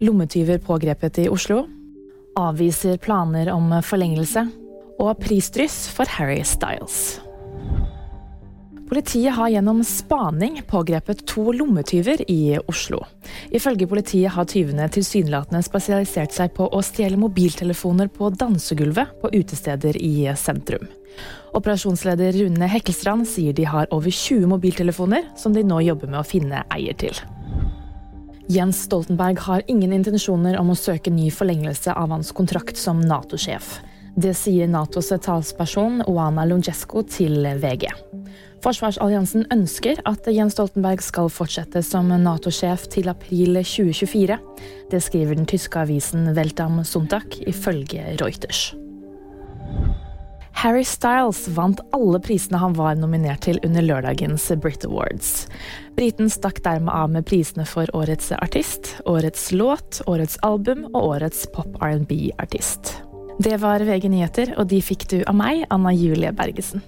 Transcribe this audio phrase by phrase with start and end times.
[0.00, 1.66] Lommetyver pågrepet i Oslo.
[2.36, 4.46] Avviser planer om forlengelse.
[5.00, 7.18] Og prisdryss for Harry Styles.
[8.88, 13.02] Politiet har gjennom spaning pågrepet to lommetyver i Oslo.
[13.52, 20.00] Ifølge politiet har tyvene tilsynelatende spesialisert seg på å stjele mobiltelefoner på dansegulvet på utesteder
[20.00, 20.88] i sentrum.
[21.52, 26.26] Operasjonsleder Rune Hekkelstrand sier de har over 20 mobiltelefoner som de nå jobber med å
[26.26, 27.20] finne eier til.
[28.50, 33.76] Jens Stoltenberg har ingen intensjoner om å søke ny forlengelse av hans kontrakt som Nato-sjef.
[34.18, 37.86] Det sier Natos talsperson Oana Lungesco til VG.
[38.64, 44.42] Forsvarsalliansen ønsker at Jens Stoltenberg skal fortsette som Nato-sjef til april 2024.
[44.90, 48.72] Det skriver den tyske avisen Weltam Sonntag ifølge Reuters.
[50.60, 55.46] Harry Styles vant alle prisene han var nominert til under lørdagens Brit Awards.
[55.96, 61.46] Briten stakk dermed av med prisene for Årets artist, Årets låt, Årets album og Årets
[61.56, 62.92] pop-R&B-artist.
[63.40, 66.84] Det var VG nyheter, og de fikk du av meg, Anna Julie Bergesen.